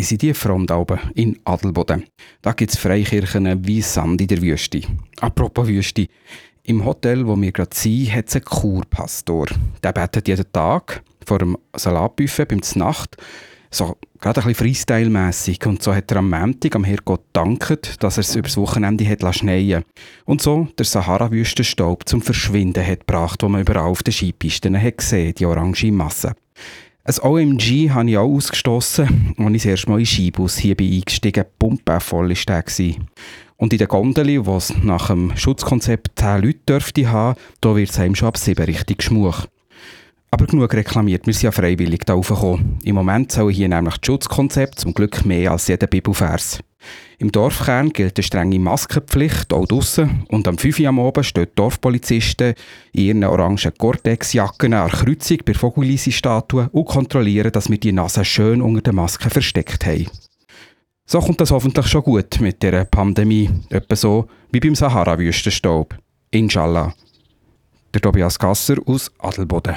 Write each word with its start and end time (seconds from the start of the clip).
sie 0.00 0.16
die 0.16 0.32
Front 0.32 0.72
in 1.14 1.38
Adelboden. 1.44 2.04
Da 2.40 2.52
gibt 2.52 2.72
es 2.72 2.78
Freikirchen 2.78 3.66
wie 3.66 3.82
Sand 3.82 4.20
in 4.20 4.28
der 4.28 4.40
Wüste. 4.40 4.80
Apropos 5.20 5.66
Wüste. 5.66 6.06
Im 6.64 6.84
Hotel, 6.84 7.26
wo 7.26 7.38
wir 7.40 7.52
gerade 7.52 7.74
sind, 7.74 8.14
hat 8.14 8.28
es 8.28 8.36
einen 8.36 8.44
Kurpastor. 8.44 9.46
Der 9.82 9.92
betet 9.92 10.28
jeden 10.28 10.50
Tag 10.52 11.02
vor 11.26 11.38
dem 11.38 11.58
Salatbuffet 11.76 12.46
beim 12.46 12.62
Znacht 12.62 13.16
so 13.72 13.96
gerade 14.20 14.40
ein 14.40 14.48
bisschen 14.48 14.66
Freestyle-mässig. 14.66 15.66
Und 15.66 15.82
so 15.82 15.94
hat 15.94 16.10
er 16.10 16.18
am 16.18 16.30
Montag 16.30 16.76
am 16.76 16.84
Herrgott 16.84 17.24
gedankt, 17.32 18.02
dass 18.02 18.18
er 18.18 18.20
es 18.20 18.36
übers 18.36 18.56
Wochenende 18.56 19.08
hat 19.08 19.34
schneien 19.34 19.84
Und 20.24 20.42
so 20.42 20.68
der 20.78 20.84
Sahara-Wüstenstaub 20.84 22.08
zum 22.08 22.22
Verschwinden 22.22 22.86
hat 22.86 23.00
gebracht, 23.00 23.42
wo 23.42 23.48
man 23.48 23.62
überall 23.62 23.88
auf 23.90 24.02
den 24.02 24.12
Skipisten 24.12 24.80
hat 24.80 24.98
gesehen, 24.98 25.34
die 25.34 25.46
orange 25.46 25.90
Masse. 25.90 26.34
Ein 27.04 27.18
OMG 27.20 27.90
habe 27.90 28.10
ich 28.10 28.16
auch 28.16 28.32
ausgestoßen, 28.32 29.34
als 29.36 29.48
ich 29.48 29.62
das 29.62 29.66
erste 29.66 29.90
Mal 29.90 29.98
in 29.98 30.06
Skibus 30.06 30.56
hier 30.58 30.76
bin 30.76 30.92
eingestiegen 30.92 31.44
Pumpe 31.58 31.98
voll 31.98 32.28
war 32.28 32.36
der. 32.36 32.94
Und 33.56 33.72
in 33.72 33.78
der 33.78 33.88
Gondel, 33.88 34.28
es 34.48 34.72
nach 34.84 35.08
dem 35.08 35.36
Schutzkonzept 35.36 36.16
10 36.16 36.42
Leute 36.42 36.60
dürfte 36.68 37.10
haben, 37.10 37.40
da 37.60 37.74
wird 37.74 37.90
es 37.90 37.98
einem 37.98 38.14
schon 38.14 38.28
ab 38.28 38.36
7 38.36 38.64
richtig 38.64 38.98
geschmuch. 38.98 39.46
Aber 40.30 40.46
genug 40.46 40.72
reklamiert, 40.72 41.26
wir 41.26 41.34
sind 41.34 41.42
ja 41.42 41.50
freiwillig 41.50 42.02
da 42.06 42.14
raufgekommen. 42.14 42.78
Im 42.84 42.94
Moment 42.94 43.32
sollen 43.32 43.52
hier 43.52 43.68
nämlich 43.68 43.96
das 43.96 44.06
Schutzkonzept 44.06 44.78
zum 44.78 44.94
Glück 44.94 45.24
mehr 45.24 45.50
als 45.50 45.66
jeder 45.66 45.88
Bibelvers. 45.88 46.60
Im 47.18 47.30
Dorfkern 47.30 47.90
gilt 47.90 48.18
eine 48.18 48.24
strenge 48.24 48.58
Maskenpflicht, 48.58 49.52
auch 49.52 49.66
draussen. 49.66 50.24
Und 50.28 50.48
am 50.48 50.58
5 50.58 50.80
Uhr 50.80 50.88
am 50.88 51.00
Abend 51.00 51.26
stehen 51.26 51.46
die 51.46 51.54
Dorfpolizisten 51.54 52.54
in 52.92 53.04
ihren 53.04 53.24
orangen 53.24 53.72
Gore-Tex-Jacken 53.78 54.74
an 54.74 54.90
der 54.90 54.98
Kreuzung 54.98 55.38
bei 55.44 55.54
Vogelisi-Statue 55.54 56.68
und 56.72 56.84
kontrollieren, 56.84 57.52
dass 57.52 57.70
wir 57.70 57.78
die 57.78 57.92
Nase 57.92 58.24
schön 58.24 58.60
unter 58.62 58.82
der 58.82 58.92
Maske 58.92 59.30
versteckt 59.30 59.86
haben. 59.86 60.08
So 61.06 61.20
kommt 61.20 61.40
das 61.40 61.50
hoffentlich 61.50 61.86
schon 61.86 62.02
gut 62.02 62.40
mit 62.40 62.62
der 62.62 62.84
Pandemie. 62.84 63.50
Etwa 63.70 63.96
so 63.96 64.28
wie 64.50 64.60
beim 64.60 64.74
Sahara-Wüstenstaub. 64.74 65.94
Inshallah. 66.30 66.94
Der 67.92 68.00
Tobias 68.00 68.38
Gasser 68.38 68.76
aus 68.86 69.10
Adelboden. 69.18 69.76